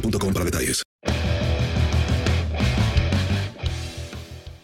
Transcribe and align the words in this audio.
para 0.00 0.44
detalles. 0.44 0.82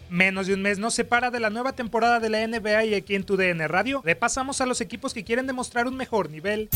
Menos 0.08 0.48
de 0.48 0.54
un 0.54 0.62
mes 0.62 0.78
nos 0.78 0.94
separa 0.94 1.30
de 1.30 1.40
la 1.40 1.50
nueva 1.50 1.72
temporada 1.72 2.18
de 2.20 2.30
la 2.30 2.46
NBA 2.46 2.84
y 2.86 2.94
aquí 2.94 3.14
en 3.14 3.24
tu 3.24 3.36
DN 3.36 3.66
Radio 3.68 4.02
repasamos 4.04 4.60
a 4.60 4.66
los 4.66 4.80
equipos 4.80 5.14
que 5.14 5.24
quieren 5.24 5.46
demostrar 5.46 5.86
un 5.86 5.96
mejor 5.96 6.30
nivel. 6.30 6.68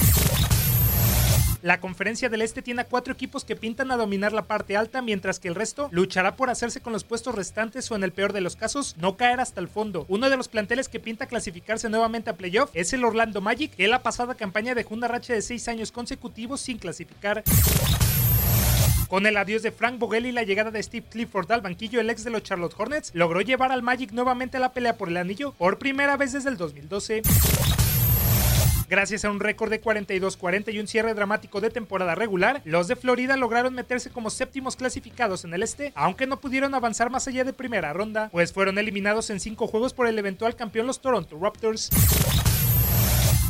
La 1.65 1.81
conferencia 1.81 2.28
del 2.28 2.43
Este 2.43 2.61
tiene 2.61 2.83
a 2.83 2.84
cuatro 2.84 3.15
equipos 3.15 3.45
que 3.45 3.56
pintan 3.56 3.91
a 3.91 3.97
dominar 3.97 4.34
la 4.34 4.43
parte 4.43 4.77
alta, 4.77 5.01
mientras 5.01 5.41
que 5.41 5.49
el 5.49 5.55
resto 5.55 5.89
luchará 5.93 6.37
por 6.37 6.51
hacerse 6.51 6.83
con 6.83 6.93
los 6.93 7.05
puestos 7.05 7.34
restantes 7.34 7.91
o 7.91 7.97
en 7.97 8.05
el 8.05 8.12
peor 8.12 8.34
de 8.34 8.43
los 8.43 8.55
casos, 8.55 8.97
no 8.99 9.17
caer 9.17 9.41
hasta 9.41 9.62
el 9.62 9.69
fondo. 9.69 10.05
Uno 10.09 10.28
de 10.28 10.37
los 10.37 10.49
planteles 10.49 10.91
que 10.91 11.01
pinta 11.01 11.25
clasificarse 11.25 11.89
nuevamente 11.89 12.28
a 12.28 12.37
playoff 12.37 12.69
es 12.75 12.93
el 12.93 13.03
Orlando 13.03 13.41
Magic, 13.41 13.75
que 13.75 13.89
la 13.89 14.03
pasada 14.03 14.34
campaña 14.34 14.75
dejó 14.75 14.93
una 14.93 15.09
racha 15.09 15.33
de 15.33 15.41
seis 15.41 15.67
años 15.67 15.91
consecutivos 15.91 16.61
sin 16.61 16.77
clasificar. 16.77 17.43
Con 19.09 19.26
el 19.26 19.37
adiós 19.37 19.62
de 19.62 19.70
Frank 19.70 19.98
Vogel 19.98 20.26
y 20.26 20.32
la 20.32 20.42
llegada 20.42 20.70
de 20.70 20.82
Steve 20.82 21.06
Clifford 21.10 21.50
al 21.53 21.60
banquillo, 21.60 22.00
el 22.00 22.10
ex 22.10 22.25
de 22.25 22.31
los 22.31 22.42
Charlotte 22.42 22.75
Hornets 22.76 23.10
logró 23.15 23.41
llevar 23.41 23.70
al 23.70 23.82
Magic 23.82 24.12
nuevamente 24.12 24.56
a 24.56 24.60
la 24.60 24.72
pelea 24.72 24.97
por 24.97 25.09
el 25.09 25.16
anillo 25.16 25.53
por 25.53 25.78
primera 25.78 26.16
vez 26.16 26.32
desde 26.32 26.50
el 26.50 26.56
2012. 26.56 27.22
Gracias 28.88 29.25
a 29.25 29.31
un 29.31 29.41
récord 29.41 29.70
de 29.70 29.82
42-40 29.82 30.72
y 30.72 30.78
un 30.78 30.87
cierre 30.87 31.15
dramático 31.15 31.60
de 31.60 31.70
temporada 31.70 32.15
regular, 32.15 32.60
los 32.65 32.87
de 32.87 32.97
Florida 32.97 33.37
lograron 33.37 33.75
meterse 33.75 34.10
como 34.10 34.31
séptimos 34.31 34.76
clasificados 34.76 35.44
en 35.44 35.54
el 35.54 35.62
este, 35.62 35.92
aunque 35.94 36.26
no 36.26 36.41
pudieron 36.41 36.75
avanzar 36.75 37.10
más 37.10 37.26
allá 37.26 37.44
de 37.44 37.53
primera 37.53 37.92
ronda, 37.92 38.28
pues 38.31 38.53
fueron 38.53 38.78
eliminados 38.78 39.31
en 39.31 39.41
cinco 39.41 39.66
juegos 39.66 39.94
por 39.94 40.06
el 40.06 40.19
eventual 40.19 40.54
campeón 40.54 40.86
los 40.86 41.00
Toronto 41.00 41.38
Raptors. 41.41 41.91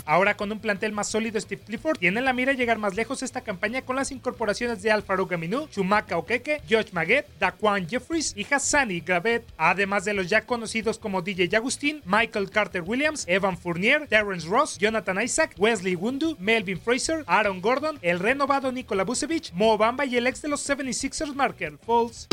Ahora 0.07 0.37
con 0.37 0.53
un 0.53 0.59
plantel 0.59 0.93
más 0.93 1.09
sólido, 1.09 1.41
Steve 1.41 1.63
Clifford 1.65 1.99
tiene 1.99 2.19
en 2.19 2.25
la 2.25 2.33
mira 2.33 2.53
llegar 2.53 2.79
más 2.79 2.95
lejos 2.95 3.23
esta 3.23 3.41
campaña 3.41 3.83
con 3.83 3.97
las 3.97 4.11
incorporaciones 4.11 4.83
de 4.83 4.91
Alfaro 4.91 5.27
Gaminu, 5.27 5.67
Chumaka 5.69 6.19
Okeke, 6.19 6.61
Josh 6.69 6.93
Maguette, 6.93 7.29
Daquan 7.39 7.89
Jeffries 7.89 8.35
y 8.37 8.47
Hassani 8.49 9.01
Gravet, 9.01 9.45
además 9.57 10.05
de 10.05 10.15
los 10.15 10.29
ya 10.29 10.43
conocidos 10.43 10.99
como 10.99 11.23
DJ 11.23 11.57
Agustín, 11.57 12.03
Michael 12.05 12.51
Carter 12.51 12.83
Williams, 12.83 13.25
Evan 13.27 13.57
Fournier, 13.57 14.07
Terrence 14.09 14.47
Ross, 14.47 14.79
Jonathan 14.79 15.23
Isaac, 15.23 15.55
Wesley 15.59 15.95
Wundu, 15.95 16.37
Melvin 16.39 16.81
Fraser, 16.81 17.25
Aaron 17.27 17.61
Gordon, 17.61 17.99
el 18.03 18.19
renovado 18.19 18.73
Nikola 18.73 19.05
Vucevic, 19.05 19.53
Mo 19.53 19.79
Bamba 19.79 20.05
y 20.05 20.17
el 20.17 20.27
ex 20.27 20.43
de 20.43 20.49
los 20.49 20.69
76ers 20.69 21.35
Marker 21.35 21.79
Falls. 21.79 22.29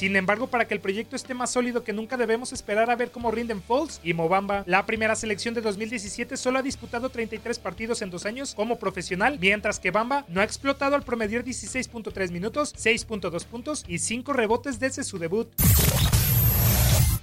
Sin 0.00 0.16
embargo, 0.16 0.46
para 0.46 0.66
que 0.66 0.72
el 0.72 0.80
proyecto 0.80 1.14
esté 1.14 1.34
más 1.34 1.50
sólido 1.50 1.84
que 1.84 1.92
nunca 1.92 2.16
debemos 2.16 2.54
esperar 2.54 2.90
a 2.90 2.96
ver 2.96 3.10
cómo 3.10 3.30
rinden 3.30 3.60
Falls 3.60 4.00
y 4.02 4.14
Mobamba. 4.14 4.64
La 4.66 4.86
primera 4.86 5.14
selección 5.14 5.52
de 5.52 5.60
2017 5.60 6.38
solo 6.38 6.58
ha 6.58 6.62
disputado 6.62 7.10
33 7.10 7.58
partidos 7.58 8.00
en 8.00 8.08
dos 8.08 8.24
años 8.24 8.54
como 8.54 8.78
profesional, 8.78 9.36
mientras 9.38 9.78
que 9.78 9.90
Bamba 9.90 10.24
no 10.28 10.40
ha 10.40 10.44
explotado 10.44 10.96
al 10.96 11.02
promediar 11.02 11.44
16.3 11.44 12.30
minutos, 12.30 12.74
6.2 12.76 13.44
puntos 13.44 13.84
y 13.86 13.98
5 13.98 14.32
rebotes 14.32 14.80
desde 14.80 15.04
su 15.04 15.18
debut. 15.18 15.48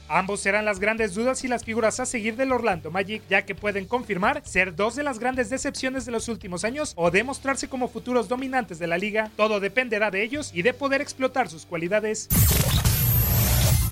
Ambos 0.09 0.39
serán 0.39 0.63
las 0.63 0.79
grandes 0.79 1.15
dudas 1.15 1.43
y 1.43 1.47
las 1.47 1.65
figuras 1.65 1.99
a 1.99 2.05
seguir 2.05 2.35
del 2.37 2.51
Orlando 2.51 2.91
Magic, 2.91 3.21
ya 3.29 3.41
que 3.41 3.55
pueden 3.55 3.85
confirmar 3.85 4.41
ser 4.45 4.75
dos 4.75 4.95
de 4.95 5.03
las 5.03 5.19
grandes 5.19 5.49
decepciones 5.49 6.05
de 6.05 6.11
los 6.11 6.29
últimos 6.29 6.63
años 6.63 6.93
o 6.95 7.11
demostrarse 7.11 7.67
como 7.67 7.89
futuros 7.89 8.29
dominantes 8.29 8.79
de 8.79 8.87
la 8.87 8.97
liga. 8.97 9.31
Todo 9.35 9.59
dependerá 9.59 10.09
de 10.09 10.23
ellos 10.23 10.51
y 10.53 10.61
de 10.61 10.73
poder 10.73 11.01
explotar 11.01 11.49
sus 11.49 11.65
cualidades. 11.65 12.29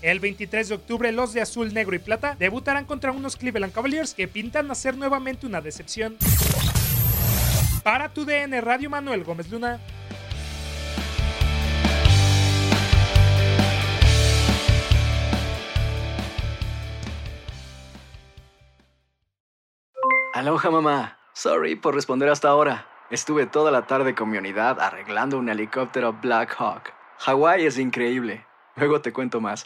El 0.05 0.19
23 0.19 0.69
de 0.69 0.75
octubre 0.75 1.11
los 1.11 1.33
de 1.33 1.41
azul, 1.41 1.73
negro 1.73 1.95
y 1.95 1.97
plata 1.97 2.35
debutarán 2.38 2.85
contra 2.85 3.11
unos 3.11 3.35
Cleveland 3.38 3.73
Cavaliers 3.73 4.13
que 4.13 4.27
pintan 4.27 4.69
a 4.69 4.75
ser 4.75 4.95
nuevamente 4.95 5.47
una 5.47 5.61
decepción. 5.61 6.16
Para 7.83 8.13
tu 8.13 8.23
DN 8.23 8.61
Radio 8.61 8.91
Manuel 8.91 9.23
Gómez 9.23 9.49
Luna. 9.49 9.79
Aloha 20.35 20.69
mamá. 20.69 21.17
Sorry 21.33 21.75
por 21.75 21.95
responder 21.95 22.29
hasta 22.29 22.50
ahora. 22.50 22.88
Estuve 23.09 23.47
toda 23.47 23.71
la 23.71 23.88
tarde 23.88 24.13
con 24.13 24.30
mi 24.30 24.38
unidad 24.38 24.80
arreglando 24.80 25.39
un 25.39 25.50
helicóptero 25.50 26.13
Black 26.13 26.56
Hawk. 26.59 26.94
Hawái 27.18 27.65
es 27.65 27.80
increíble. 27.80 28.45
Luego 28.75 29.01
te 29.01 29.12
cuento 29.12 29.41
más. 29.41 29.65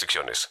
restricciones. 0.00 0.50